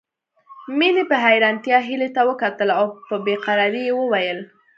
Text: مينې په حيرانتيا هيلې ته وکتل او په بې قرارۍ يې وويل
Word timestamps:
مينې 0.77 1.03
په 1.09 1.15
حيرانتيا 1.25 1.77
هيلې 1.87 2.09
ته 2.15 2.21
وکتل 2.29 2.69
او 2.79 2.85
په 3.07 3.15
بې 3.25 3.35
قرارۍ 3.45 3.83
يې 3.89 3.93
وويل 3.97 4.39